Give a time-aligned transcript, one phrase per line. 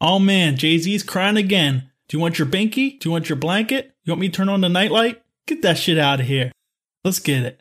[0.00, 1.90] Oh man, Jay Z's crying again.
[2.08, 3.00] Do you want your binky?
[3.00, 3.94] Do you want your blanket?
[4.04, 5.20] You want me to turn on the nightlight?
[5.46, 6.52] Get that shit out of here.
[7.04, 7.60] Let's get it.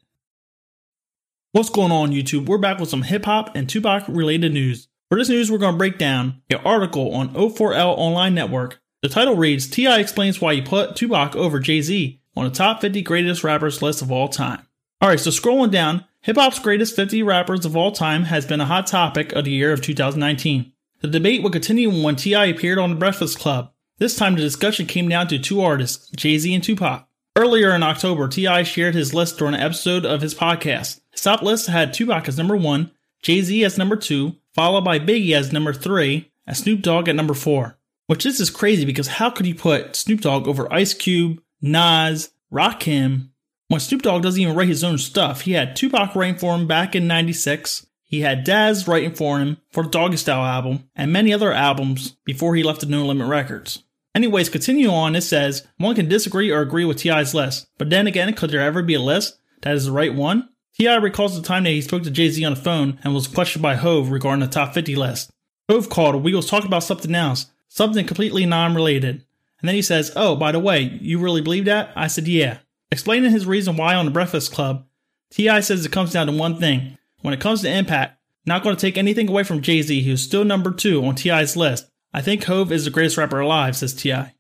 [1.52, 2.46] What's going on, YouTube?
[2.46, 4.88] We're back with some hip hop and Tupac related news.
[5.10, 8.80] For this news, we're going to break down an article on O4L Online Network.
[9.02, 10.00] The title reads T.I.
[10.00, 14.02] explains why he put Tupac over Jay Z on the top 50 greatest rappers list
[14.04, 14.68] of all time.
[15.02, 18.66] Alright, so scrolling down, hip hop's greatest 50 rappers of all time has been a
[18.66, 20.72] hot topic of the year of 2019.
[21.02, 22.45] The debate would continue when T.I.
[22.45, 23.71] appeared on The Breakfast Club.
[24.00, 27.07] This time the discussion came down to two artists, Jay-Z and Tupac.
[27.36, 28.64] Earlier in October, T.I.
[28.64, 31.02] shared his list during an episode of his podcast.
[31.11, 32.91] His top list had Tupac as number one,
[33.21, 37.33] Jay-Z as number two, followed by Biggie as number three, and Snoop Dogg at number
[37.33, 37.77] four.
[38.07, 42.29] Which this is crazy because how could you put Snoop Dogg over Ice Cube, Nas,
[42.52, 43.29] Rakim,
[43.67, 45.41] when Snoop Dogg doesn't even write his own stuff?
[45.41, 49.57] He had Tupac writing for him back in 96, he had Daz writing for him
[49.70, 53.27] for the Doggy Style album and many other albums before he left the No Limit
[53.27, 53.83] Records.
[54.16, 58.08] Anyways, continue on, it says, one can disagree or agree with T.I.'s list, but then
[58.08, 60.50] again, could there ever be a list that is the right one?
[60.75, 60.95] T.I.
[60.95, 63.75] recalls the time that he spoke to Jay-Z on the phone and was questioned by
[63.75, 65.30] Hove regarding the top 50 list.
[65.69, 69.25] Hove called, we was talking about something else, something completely non-related.
[69.59, 71.91] And then he says, oh, by the way, you really believe that?
[71.95, 72.59] I said, yeah.
[72.91, 74.85] Explaining his reason why on the Breakfast Club,
[75.31, 75.59] T.I.
[75.59, 76.97] says it comes down to one thing.
[77.28, 80.23] When it comes to impact, not going to take anything away from Jay Z, who's
[80.23, 81.89] still number two on T.I.'s list.
[82.14, 84.34] I think Hove is the greatest rapper alive, says T.I.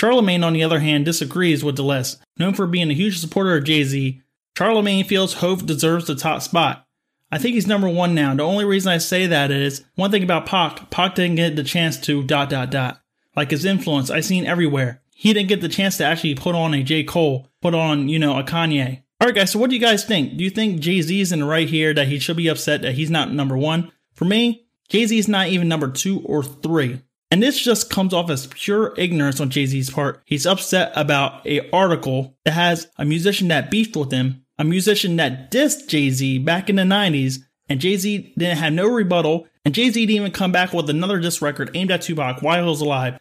[0.00, 2.20] Charlemagne, on the other hand, disagrees with the list.
[2.38, 4.20] Known for being a huge supporter of Jay Z,
[4.58, 6.84] Charlemagne feels Hove deserves the top spot.
[7.30, 8.34] I think he's number one now.
[8.34, 11.62] The only reason I say that is one thing about Pac, Pac didn't get the
[11.62, 13.00] chance to dot dot dot.
[13.36, 15.00] Like his influence, I seen everywhere.
[15.14, 17.04] He didn't get the chance to actually put on a J.
[17.04, 19.04] Cole, put on, you know, a Kanye.
[19.22, 20.36] Alright guys, so what do you guys think?
[20.36, 23.08] Do you think Jay-Z's in the right here that he should be upset that he's
[23.08, 23.92] not number one?
[24.14, 27.00] For me, Jay-Z's not even number two or three.
[27.30, 30.20] And this just comes off as pure ignorance on Jay-Z's part.
[30.24, 35.14] He's upset about a article that has a musician that beefed with him, a musician
[35.18, 37.36] that dissed Jay-Z back in the 90s,
[37.68, 41.40] and Jay-Z didn't have no rebuttal, and Jay-Z didn't even come back with another diss
[41.40, 43.20] record aimed at Tupac while he was alive.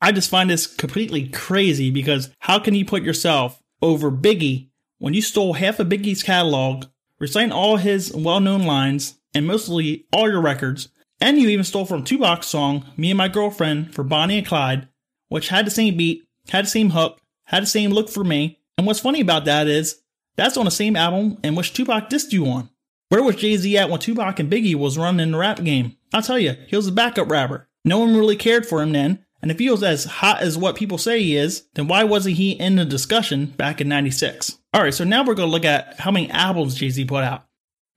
[0.00, 5.14] I just find this completely crazy because how can you put yourself over Biggie when
[5.14, 6.86] you stole half of Biggie's catalog,
[7.18, 10.88] reciting all his well known lines, and mostly all your records,
[11.20, 14.88] and you even stole from Tupac's song, Me and My Girlfriend, for Bonnie and Clyde,
[15.28, 18.58] which had the same beat, had the same hook, had the same look for me.
[18.76, 20.00] And what's funny about that is,
[20.36, 22.68] that's on the same album in which Tupac dissed you on.
[23.08, 25.96] Where was Jay Z at when Tupac and Biggie was running the rap game?
[26.12, 27.68] I'll tell you, he was a backup rapper.
[27.84, 30.74] No one really cared for him then, and if he was as hot as what
[30.74, 34.58] people say he is, then why wasn't he in the discussion back in 96?
[34.74, 37.44] Alright, so now we're going to look at how many albums Jay Z put out.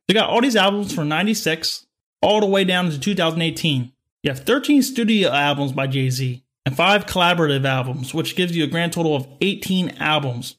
[0.09, 1.85] They got all these albums from 96
[2.22, 3.94] all the way down to 2018.
[4.24, 8.66] You have 13 studio albums by Jay Z and 5 collaborative albums, which gives you
[8.66, 10.58] a grand total of 18 albums.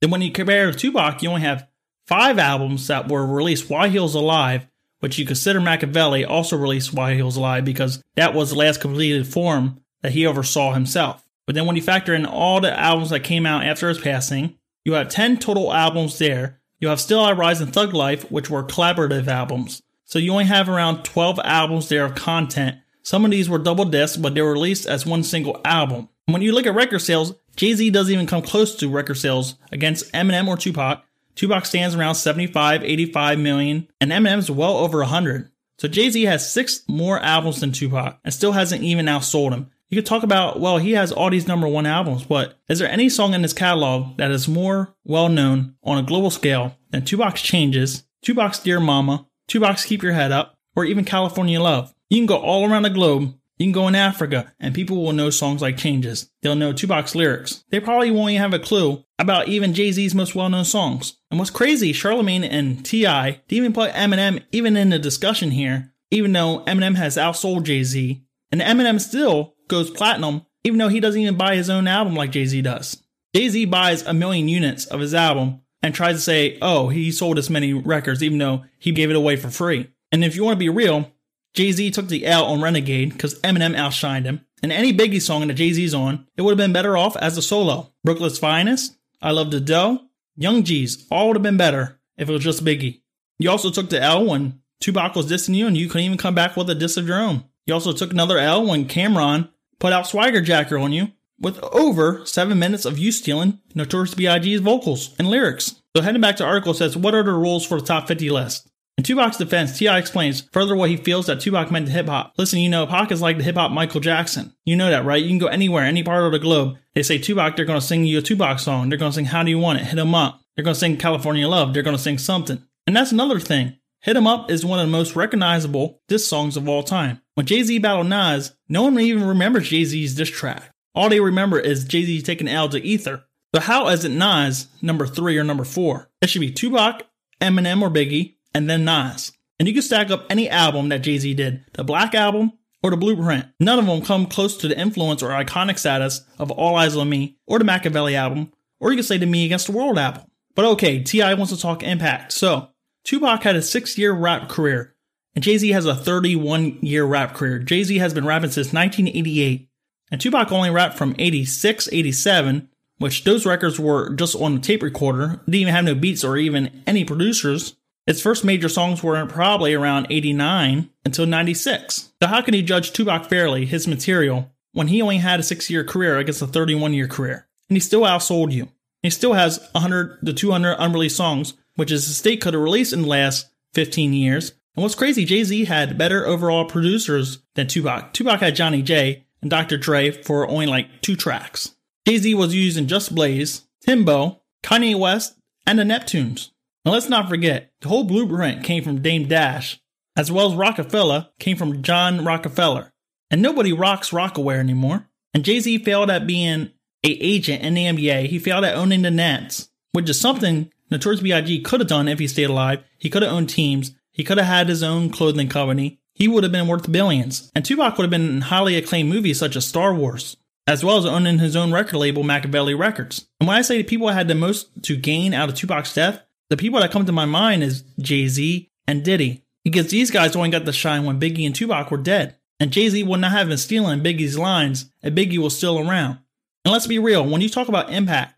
[0.00, 1.68] Then when you compare to Tupac, you only have
[2.08, 4.66] 5 albums that were released while he was alive,
[4.98, 8.80] which you consider Makaveli also released while he was alive because that was the last
[8.80, 11.26] completed form that he oversaw himself.
[11.46, 14.58] But then when you factor in all the albums that came out after his passing,
[14.84, 16.60] you have 10 total albums there.
[16.80, 19.82] You have Still I Rise and Thug Life, which were collaborative albums.
[20.04, 22.76] So you only have around 12 albums there of content.
[23.02, 26.08] Some of these were double discs, but they were released as one single album.
[26.26, 30.12] When you look at record sales, Jay-Z doesn't even come close to record sales against
[30.12, 31.04] Eminem or Tupac.
[31.36, 35.50] Tupac stands around 75, 85 million, and Eminem's well over 100.
[35.78, 39.70] So Jay-Z has six more albums than Tupac and still hasn't even outsold him.
[39.88, 42.90] You could talk about, well, he has all these number one albums, but is there
[42.90, 47.04] any song in his catalog that is more well known on a global scale than
[47.04, 51.94] Tupac's Changes, Tupac's Dear Mama, Tupac's Keep Your Head Up, or even California Love?
[52.10, 55.12] You can go all around the globe, you can go in Africa, and people will
[55.12, 56.30] know songs like Changes.
[56.42, 57.64] They'll know Tupac's lyrics.
[57.70, 61.16] They probably won't even have a clue about even Jay Z's most well known songs.
[61.30, 63.30] And what's crazy, Charlemagne and T.I.
[63.30, 67.82] didn't even put Eminem even in the discussion here, even though Eminem has outsold Jay
[67.82, 68.22] Z.
[68.52, 72.32] And Eminem still goes platinum, even though he doesn't even buy his own album like
[72.32, 73.02] Jay Z does.
[73.34, 77.12] Jay Z buys a million units of his album and tries to say, oh, he
[77.12, 79.90] sold as many records, even though he gave it away for free.
[80.10, 81.12] And if you want to be real,
[81.54, 84.40] Jay Z took the L on Renegade because Eminem outshined him.
[84.62, 87.36] And any Biggie song that Jay Z's on, it would have been better off as
[87.36, 87.92] a solo.
[88.04, 90.00] Brooklyn's Finest, I Love the Dough,
[90.36, 93.02] Young G's, all would have been better if it was just Biggie.
[93.38, 96.34] You also took the L when Tupac was dissing you and you couldn't even come
[96.34, 97.44] back with a diss of your own.
[97.66, 101.08] You also took another L when Cam'ron put out Swagger Jacker on you
[101.38, 105.82] with over seven minutes of you stealing Notorious B.I.G.'s vocals and lyrics.
[105.96, 108.68] So heading back to article says, what are the rules for the top 50 list?
[108.98, 109.98] In Tupac's defense, T.I.
[109.98, 112.32] explains further what he feels that Tupac meant to hip hop.
[112.38, 114.54] Listen, you know, Pac is like the hip hop Michael Jackson.
[114.64, 115.22] You know that, right?
[115.22, 116.76] You can go anywhere, any part of the globe.
[116.94, 118.88] They say Tupac, they're gonna sing you a Tupac song.
[118.88, 119.84] They're gonna sing How Do You Want It?
[119.84, 120.40] Hit 'em up.
[120.54, 121.74] They're gonna sing California Love.
[121.74, 122.62] They're gonna sing something.
[122.86, 123.74] And that's another thing.
[124.06, 127.22] Hit 'em Up is one of the most recognizable diss songs of all time.
[127.34, 130.70] When Jay Z battled Nas, no one even remembers Jay Z's diss track.
[130.94, 133.24] All they remember is Jay Z taking L to Ether.
[133.52, 136.08] So how is it Nas number three or number four?
[136.22, 137.02] It should be Tupac,
[137.40, 139.32] Eminem, or Biggie, and then Nas.
[139.58, 142.52] And you can stack up any album that Jay Z did, the Black Album
[142.84, 143.46] or the Blueprint.
[143.58, 147.08] None of them come close to the influence or iconic status of All Eyes on
[147.08, 150.22] Me or the Makaveli album, or you can say the Me Against the World album.
[150.54, 151.34] But okay, T.I.
[151.34, 152.32] wants to talk impact.
[152.32, 152.68] So,
[153.06, 154.92] Tupac had a six year rap career,
[155.34, 157.60] and Jay Z has a 31 year rap career.
[157.60, 159.68] Jay Z has been rapping since 1988,
[160.10, 162.68] and Tupac only rapped from 86, 87,
[162.98, 166.36] which those records were just on a tape recorder, didn't even have no beats or
[166.36, 167.76] even any producers.
[168.08, 172.12] Its first major songs were probably around 89 until 96.
[172.20, 175.70] So how can he judge Tupac fairly, his material, when he only had a six
[175.70, 177.46] year career against a 31 year career?
[177.68, 178.68] And he still outsold you.
[179.02, 182.92] He still has 100 to 200 unreleased songs, which is a state could have released
[182.92, 184.52] in the last 15 years.
[184.74, 188.12] And what's crazy, Jay Z had better overall producers than Tupac.
[188.12, 189.78] Tupac had Johnny J and Dr.
[189.78, 191.74] Dre for only like two tracks.
[192.06, 196.50] Jay Z was using Just Blaze, Timbo, Kanye West, and the Neptunes.
[196.84, 199.80] Now let's not forget, the whole blueprint came from Dame Dash,
[200.16, 202.92] as well as Roc-A-Fella came from John Rockefeller.
[203.30, 205.08] And nobody rocks Rocawear anymore.
[205.34, 206.70] And Jay Z failed at being
[207.02, 208.28] a agent in the NBA.
[208.28, 211.62] He failed at owning the Nets, which is something Notorious B.I.G.
[211.62, 212.84] could have done if he stayed alive.
[212.98, 213.92] He could have owned teams.
[214.12, 215.98] He could have had his own clothing company.
[216.12, 217.50] He would have been worth billions.
[217.54, 220.98] And Tupac would have been in highly acclaimed movies such as Star Wars, as well
[220.98, 223.26] as owning his own record label, Machiavelli Records.
[223.40, 226.20] And when I say the people had the most to gain out of Tupac's death,
[226.50, 230.36] the people that come to my mind is Jay Z and Diddy, because these guys
[230.36, 232.36] only got the shine when Biggie and Tupac were dead.
[232.60, 236.18] And Jay Z would not have been stealing Biggie's lines if Biggie was still around.
[236.66, 238.35] And let's be real, when you talk about impact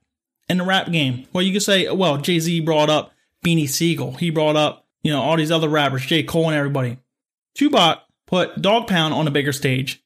[0.49, 3.13] in the rap game, well, you could say, well, Jay Z brought up
[3.45, 4.13] Beanie Sigel.
[4.13, 6.23] He brought up, you know, all these other rappers, J.
[6.23, 6.99] Cole and everybody.
[7.55, 10.03] Tupac put Dogg Pound on a bigger stage.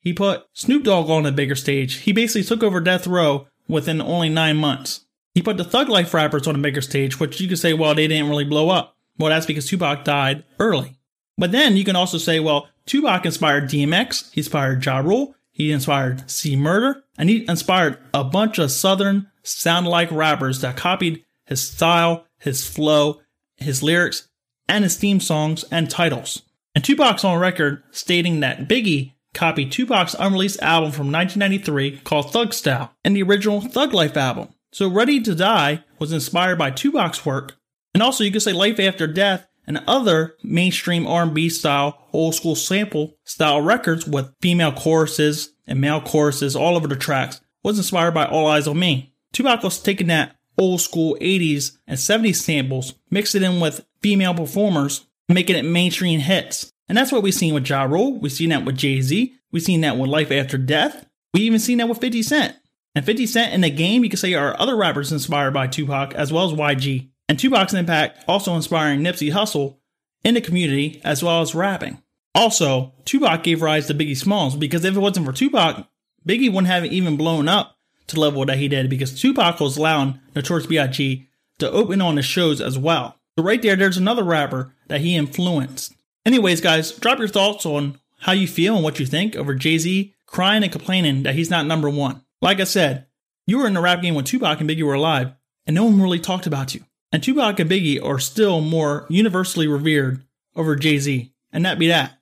[0.00, 1.96] He put Snoop Dogg on a bigger stage.
[1.96, 5.04] He basically took over Death Row within only nine months.
[5.34, 7.94] He put the Thug Life rappers on a bigger stage, which you could say, well,
[7.94, 8.96] they didn't really blow up.
[9.18, 10.98] Well, that's because Tupac died early.
[11.36, 15.72] But then you can also say, well, Tupac inspired DMX, he inspired Ja Rule, he
[15.72, 21.24] inspired C Murder, and he inspired a bunch of Southern sound like rappers that copied
[21.44, 23.20] his style, his flow,
[23.56, 24.28] his lyrics,
[24.68, 26.42] and his theme songs and titles.
[26.74, 32.52] And Tupac's on record stating that Biggie copied Tupac's unreleased album from 1993 called Thug
[32.52, 34.48] Style and the original Thug Life album.
[34.72, 37.56] So Ready to Die was inspired by Tupac's work,
[37.94, 42.54] and also you could say Life After Death and other mainstream R&B style, old school
[42.54, 48.12] sample style records with female choruses and male choruses all over the tracks was inspired
[48.12, 49.12] by All Eyes on Me.
[49.36, 54.32] Tupac was taking that old school 80s and 70s samples, mixing it in with female
[54.32, 56.72] performers, making it mainstream hits.
[56.88, 58.18] And that's what we've seen with Ja Rule.
[58.18, 59.34] We've seen that with Jay Z.
[59.52, 61.06] We've seen that with Life After Death.
[61.34, 62.56] We even seen that with 50 Cent.
[62.94, 66.14] And 50 Cent in the game, you could say, are other rappers inspired by Tupac
[66.14, 67.10] as well as YG.
[67.28, 69.76] And Tupac's impact also inspiring Nipsey Hussle
[70.24, 72.02] in the community as well as rapping.
[72.34, 75.86] Also, Tupac gave rise to Biggie Smalls because if it wasn't for Tupac,
[76.26, 77.75] Biggie wouldn't have even blown up
[78.08, 81.26] to level that he did because Tupac was allowing Notorious B.I.G.
[81.58, 83.18] to open on his shows as well.
[83.38, 85.94] So right there, there's another rapper that he influenced.
[86.24, 89.78] Anyways, guys, drop your thoughts on how you feel and what you think over Jay
[89.78, 92.22] Z crying and complaining that he's not number one.
[92.42, 93.06] Like I said,
[93.46, 95.32] you were in the rap game when Tupac and Biggie were alive,
[95.66, 96.84] and no one really talked about you.
[97.12, 100.22] And Tupac and Biggie are still more universally revered
[100.54, 102.18] over Jay Z, and that be that.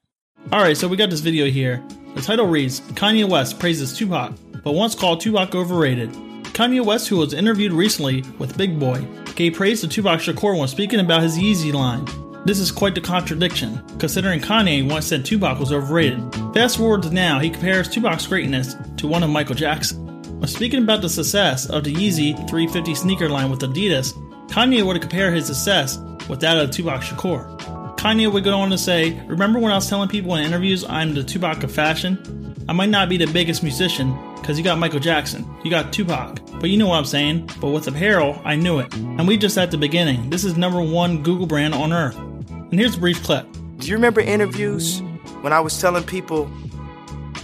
[0.53, 1.83] Alright, so we got this video here.
[2.15, 6.11] The title reads Kanye West praises Tupac, but once called Tupac overrated.
[6.55, 10.69] Kanye West, who was interviewed recently with Big Boy, gave praise to Tupac Shakur when
[10.69, 12.07] speaking about his Yeezy line.
[12.45, 16.21] This is quite the contradiction, considering Kanye once said Tupac was overrated.
[16.55, 20.05] Fast forward to now, he compares Tupac's greatness to one of Michael Jackson.
[20.39, 24.13] When speaking about the success of the Yeezy 350 sneaker line with Adidas,
[24.49, 27.59] Kanye would compare his success with that of Tupac Shakur.
[27.97, 31.15] Kanye would go on to say, Remember when I was telling people in interviews I'm
[31.15, 32.55] the Tupac of fashion?
[32.69, 36.39] I might not be the biggest musician, because you got Michael Jackson, you got Tupac,
[36.61, 37.49] but you know what I'm saying.
[37.63, 38.93] But with apparel, I knew it.
[38.93, 40.29] And we just at the beginning.
[40.29, 42.15] This is number one Google brand on earth.
[42.19, 43.47] And here's a brief clip.
[43.79, 45.01] Do you remember interviews
[45.41, 46.51] when I was telling people,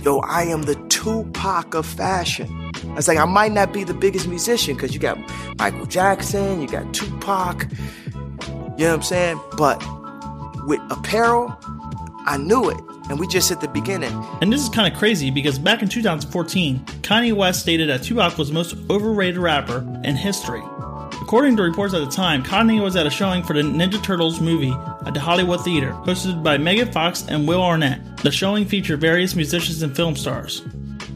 [0.02, 2.70] yo, I am the Tupac of fashion?
[2.84, 5.16] I was like, I might not be the biggest musician because you got
[5.58, 9.40] Michael Jackson, you got Tupac, you know what I'm saying?
[9.56, 9.82] But
[10.66, 11.56] with apparel,
[12.26, 12.89] I knew it.
[13.10, 14.12] And we just at the beginning.
[14.40, 18.38] And this is kind of crazy because back in 2014, Kanye West stated that Tupac
[18.38, 20.62] was the most overrated rapper in history.
[21.20, 24.40] According to reports at the time, Kanye was at a showing for the Ninja Turtles
[24.40, 24.74] movie
[25.06, 28.16] at the Hollywood Theater, hosted by Megan Fox and Will Arnett.
[28.18, 30.62] The showing featured various musicians and film stars.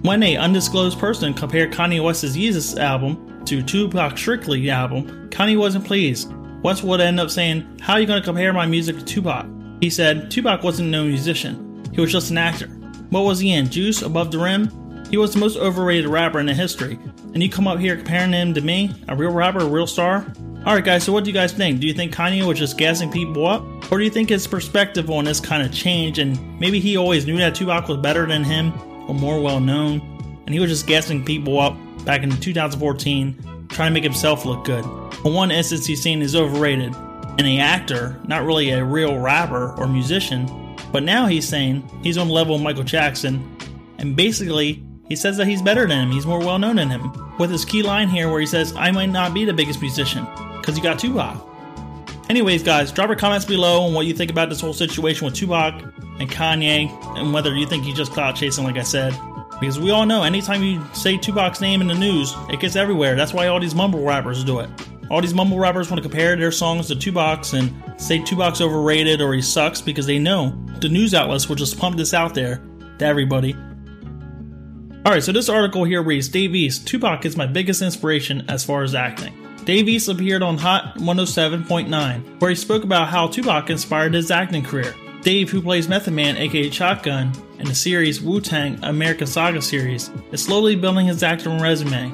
[0.03, 5.85] When a undisclosed person compared Kanye West's Yeezus album to Tupac's Strictly album, Kanye wasn't
[5.85, 6.33] pleased.
[6.63, 9.47] West would end up saying, How are you going to compare my music to Tupac?
[9.81, 12.67] He said, Tupac wasn't no musician, he was just an actor.
[13.11, 13.71] What was he in?
[13.71, 15.07] Juice above the rim?
[15.09, 16.99] He was the most overrated rapper in the history,
[17.33, 20.27] and you come up here comparing him to me, a real rapper, a real star?
[20.67, 21.79] Alright, guys, so what do you guys think?
[21.79, 23.63] Do you think Kanye was just gassing people up?
[23.93, 27.27] Or do you think his perspective on this kind of changed and maybe he always
[27.27, 28.73] knew that Tupac was better than him
[29.07, 30.01] or more well known,
[30.47, 34.65] and he was just gassing people up back in 2014, trying to make himself look
[34.65, 34.85] good?
[35.25, 36.95] In one instance, he's seen as overrated,
[37.39, 40.49] and a actor, not really a real rapper or musician,
[40.95, 43.45] but now he's saying he's on level Michael Jackson,
[43.99, 47.11] and basically he says that he's better than him, he's more well known than him.
[47.37, 50.25] With his key line here where he says, I might not be the biggest musician,
[50.57, 51.45] because you got Tupac.
[52.31, 55.35] Anyways, guys, drop your comments below on what you think about this whole situation with
[55.35, 55.83] Tupac
[56.21, 59.19] and Kanye, and whether you think he's just clout chasing, like I said.
[59.59, 63.17] Because we all know anytime you say Tupac's name in the news, it gets everywhere.
[63.17, 64.71] That's why all these mumble rappers do it.
[65.11, 69.21] All these mumble rappers want to compare their songs to Tupac and say Tupac's overrated
[69.21, 72.63] or he sucks because they know the news outlets will just pump this out there
[72.99, 73.55] to everybody
[75.07, 78.83] Alright, so this article here reads Dave East, Tupac is my biggest inspiration as far
[78.83, 79.35] as acting.
[79.67, 84.65] Dave East appeared on Hot 107.9, where he spoke about how Tupac inspired his acting
[84.65, 84.95] career.
[85.21, 90.11] Dave, who plays Method Man aka Shotgun in the series Wu Tang American Saga series,
[90.33, 92.11] is slowly building his acting resume.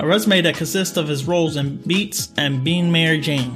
[0.00, 3.50] A resume that consists of his roles in Beats and Being Mary Jane.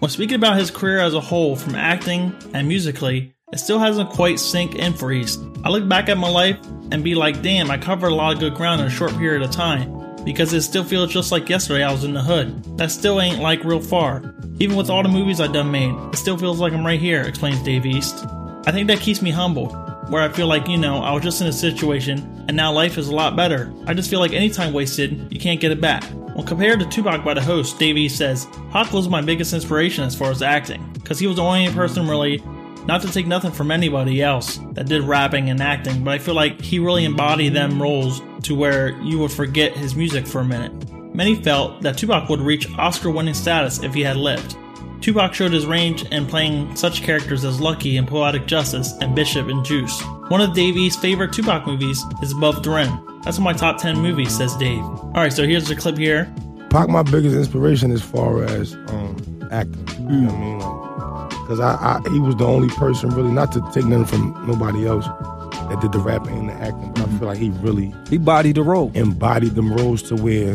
[0.00, 4.10] When speaking about his career as a whole, from acting and musically, it still hasn't
[4.10, 5.40] quite sink in for East.
[5.64, 6.58] I look back at my life
[6.92, 9.40] and be like, damn, I covered a lot of good ground in a short period
[9.40, 10.22] of time.
[10.22, 12.76] Because it still feels just like yesterday I was in the hood.
[12.76, 14.34] That still ain't like real far.
[14.58, 17.22] Even with all the movies I done made, it still feels like I'm right here,
[17.22, 18.26] explains Dave East.
[18.66, 19.68] I think that keeps me humble,
[20.10, 22.98] where I feel like, you know, I was just in a situation and now life
[22.98, 23.72] is a lot better.
[23.86, 26.04] I just feel like any time wasted, you can't get it back.
[26.34, 30.04] When compared to Tupac by the host, Dave East says, Pac was my biggest inspiration
[30.04, 32.42] as far as acting, because he was the only person really
[32.86, 36.34] not to take nothing from anybody else that did rapping and acting, but I feel
[36.34, 40.44] like he really embodied them roles to where you would forget his music for a
[40.44, 40.72] minute.
[41.14, 44.56] Many felt that Tupac would reach Oscar winning status if he had lived.
[45.00, 49.48] Tupac showed his range in playing such characters as Lucky in Poetic Justice and Bishop
[49.48, 50.02] in Juice.
[50.28, 53.20] One of Davey's favorite Tupac movies is Above the Rim.
[53.24, 54.82] That's my top 10 movies, says Dave.
[54.82, 56.32] Alright, so here's the clip here.
[56.68, 59.84] Pac, my biggest inspiration as far as um, acting.
[59.86, 60.10] Mm.
[60.10, 60.58] You know what I mean?
[60.58, 64.46] Like, because I, I, he was the only person really not to take nothing from
[64.46, 66.92] nobody else that did the rapping and the acting.
[66.92, 67.16] But mm-hmm.
[67.16, 70.54] I feel like he really he bodied the role, embodied them roles to where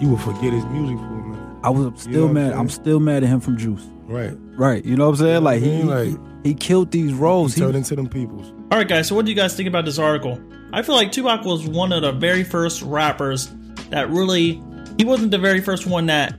[0.00, 1.15] you would forget his music for a minute.
[1.66, 2.52] I was still you know mad.
[2.52, 3.82] I'm, I'm, still mad at him from Juice.
[4.04, 4.36] Right.
[4.56, 4.84] Right.
[4.84, 5.42] You know what I'm saying?
[5.42, 6.08] like he, like
[6.44, 7.54] he, he killed these roles.
[7.54, 8.52] He turned into them peoples.
[8.70, 9.08] All right, guys.
[9.08, 10.40] So what do you guys think about this article?
[10.72, 13.52] I feel like Tupac was one of the very first rappers
[13.90, 14.62] that really.
[14.96, 16.38] He wasn't the very first one that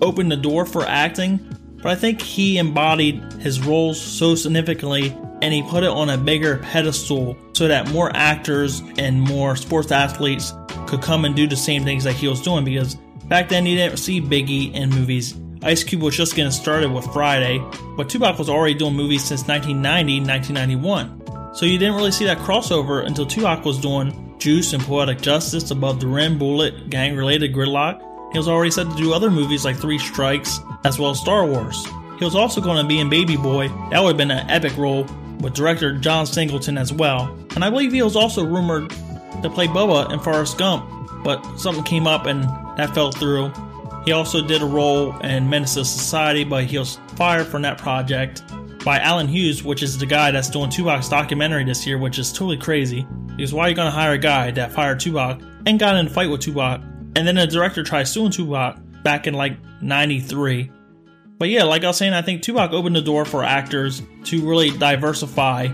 [0.00, 1.40] opened the door for acting,
[1.82, 5.10] but I think he embodied his roles so significantly
[5.42, 9.92] and he put it on a bigger pedestal so that more actors and more sports
[9.92, 10.52] athletes
[10.86, 12.96] could come and do the same things that he was doing because
[13.28, 15.34] back then you didn't see Biggie in movies.
[15.62, 17.58] Ice Cube was just getting started with Friday,
[17.96, 21.54] but Tupac was already doing movies since 1990, 1991.
[21.56, 25.70] So you didn't really see that crossover until Tupac was doing Juice and Poetic Justice,
[25.70, 28.02] Above the Rim, Bullet, Gang Related, Gridlock,
[28.32, 31.46] he was already set to do other movies like Three Strikes, as well as Star
[31.46, 31.86] Wars.
[32.18, 34.76] He was also going to be in Baby Boy, that would have been an epic
[34.76, 35.06] role,
[35.40, 37.34] with director John Singleton as well.
[37.54, 38.90] And I believe he was also rumored
[39.42, 40.86] to play Bubba in Forrest Gump,
[41.22, 42.44] but something came up and
[42.76, 43.52] that fell through.
[44.04, 48.42] He also did a role in Menace Society, but he was fired from that project
[48.84, 52.32] by Allen Hughes, which is the guy that's doing Tupac's documentary this year, which is
[52.32, 53.06] totally crazy.
[53.36, 56.06] Because why are you going to hire a guy that fired Tupac and got in
[56.06, 56.80] a fight with Tupac
[57.16, 60.70] and then the director tried suing Tupac back in like 93.
[61.38, 64.46] But yeah, like I was saying, I think Tupac opened the door for actors to
[64.46, 65.68] really diversify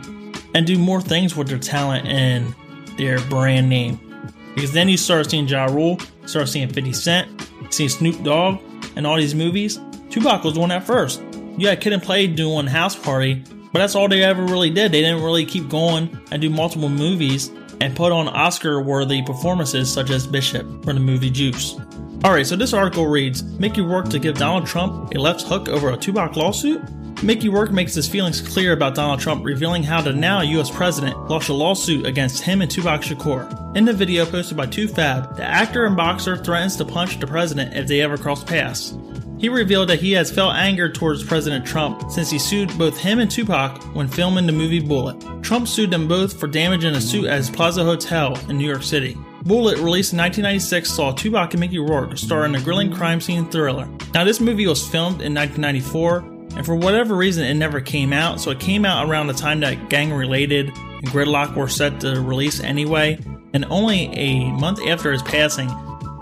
[0.54, 2.54] and do more things with their talent and
[2.96, 4.11] their brand name.
[4.54, 8.60] Because then you start seeing Ja Rule, start seeing 50 Cent, seeing Snoop Dogg,
[8.96, 9.80] and all these movies.
[10.10, 11.22] Tupac was one at first.
[11.56, 13.42] Yeah, Kid and Play doing House Party,
[13.72, 14.92] but that's all they ever really did.
[14.92, 19.92] They didn't really keep going and do multiple movies and put on Oscar worthy performances
[19.92, 21.78] such as Bishop from the movie Juice.
[22.24, 25.90] Alright, so this article reads Mickey Rourke to give Donald Trump a left hook over
[25.90, 26.80] a Tupac lawsuit?
[27.22, 31.16] Mickey Rourke makes his feelings clear about Donald Trump, revealing how the now US president
[31.28, 33.76] lost a lawsuit against him and Tupac Shakur.
[33.76, 37.74] In the video posted by TooFab, the actor and boxer threatens to punch the president
[37.76, 38.98] if they ever cross paths.
[39.38, 43.20] He revealed that he has felt anger towards President Trump since he sued both him
[43.20, 45.20] and Tupac when filming the movie Bullet.
[45.44, 48.82] Trump sued them both for damaging a suit at his Plaza Hotel in New York
[48.82, 49.16] City.
[49.44, 53.48] Bullet, released in 1996, saw Tupac and Mickey Rourke star in a grilling crime scene
[53.48, 53.88] thriller.
[54.14, 58.40] Now, this movie was filmed in 1994, and for whatever reason, it never came out,
[58.40, 62.20] so it came out around the time that Gang Related and Gridlock were set to
[62.20, 63.18] release anyway,
[63.52, 65.68] and only a month after his passing,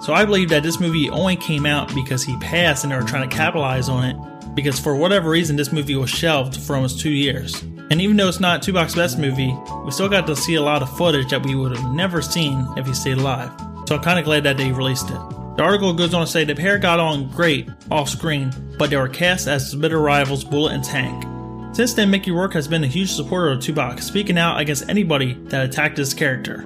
[0.01, 3.03] so I believe that this movie only came out because he passed and they were
[3.03, 4.55] trying to capitalize on it.
[4.55, 7.63] Because for whatever reason, this movie was shelved for almost two years.
[7.91, 10.81] And even though it's not Tupac's best movie, we still got to see a lot
[10.81, 13.51] of footage that we would have never seen if he stayed alive.
[13.87, 15.21] So I'm kind of glad that they released it.
[15.57, 18.97] The article goes on to say the pair got on great off screen, but they
[18.97, 21.25] were cast as bitter rivals Bullet and Tank.
[21.73, 25.35] Since then, Mickey Rourke has been a huge supporter of Tupac, speaking out against anybody
[25.45, 26.63] that attacked his character.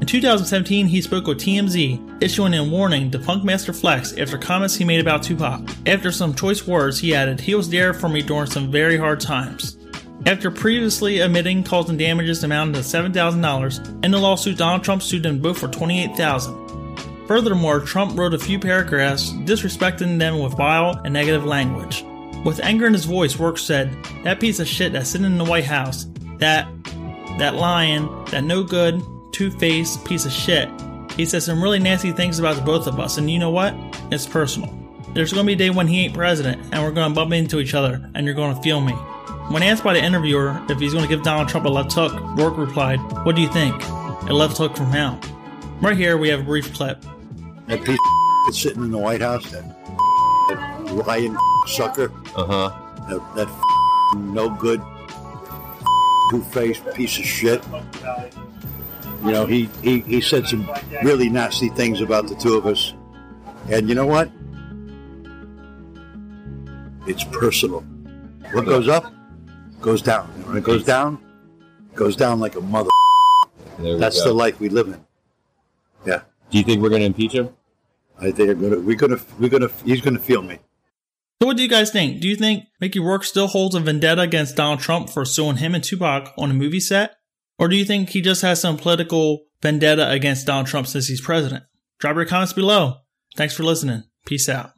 [0.00, 4.84] In 2017, he spoke with TMZ, issuing a warning to Funkmaster Flex after comments he
[4.84, 5.62] made about Tupac.
[5.86, 9.20] After some choice words, he added, He was there for me during some very hard
[9.20, 9.78] times.
[10.26, 15.38] After previously admitting causing damages amounting to $7,000, in the lawsuit, Donald Trump sued them
[15.38, 16.63] both for $28,000.
[17.26, 22.04] Furthermore, Trump wrote a few paragraphs disrespecting them with vile and negative language.
[22.44, 25.44] With anger in his voice, Rourke said, That piece of shit that's sitting in the
[25.44, 26.06] White House,
[26.38, 26.68] that,
[27.38, 29.02] that lion, that no good,
[29.32, 30.68] two faced piece of shit.
[31.16, 33.74] He said some really nasty things about the both of us, and you know what?
[34.10, 34.72] It's personal.
[35.14, 37.72] There's gonna be a day when he ain't president, and we're gonna bump into each
[37.72, 38.92] other, and you're gonna feel me.
[39.48, 42.58] When asked by the interviewer if he's gonna give Donald Trump a left hook, Rourke
[42.58, 43.74] replied, What do you think?
[44.28, 45.20] A left hook from hell.
[45.80, 47.04] Right here, we have a brief clip.
[47.66, 47.98] That piece of
[48.46, 49.64] that's sitting in the White House, that
[51.06, 52.70] lion sucker, Uh huh.
[53.08, 54.82] that, that no good,
[56.30, 57.62] two faced piece of shit.
[59.24, 60.68] You know, he, he, he said some
[61.02, 62.92] really nasty things about the two of us.
[63.70, 64.30] And you know what?
[67.06, 67.80] It's personal.
[68.52, 69.12] What goes up
[69.80, 70.30] goes down.
[70.36, 71.18] And when it goes down,
[71.94, 72.90] goes down like a mother.
[73.78, 74.28] That's go.
[74.28, 75.00] the life we live in.
[76.06, 76.20] Yeah.
[76.54, 77.48] Do you think we're gonna impeach him?
[78.20, 80.60] I think I'm gonna, we're gonna, we're gonna, he's gonna feel me.
[81.42, 82.20] So, what do you guys think?
[82.20, 85.74] Do you think Mickey Rourke still holds a vendetta against Donald Trump for suing him
[85.74, 87.16] and Tupac on a movie set?
[87.58, 91.20] Or do you think he just has some political vendetta against Donald Trump since he's
[91.20, 91.64] president?
[91.98, 92.98] Drop your comments below.
[93.36, 94.04] Thanks for listening.
[94.24, 94.74] Peace out.